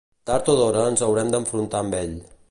Tard 0.29 0.47
o 0.53 0.55
d'hora 0.59 0.85
ens 0.91 1.03
haurem 1.07 1.29
d'enfrontar 1.35 1.83
amb 1.87 1.99
ell. 1.99 2.17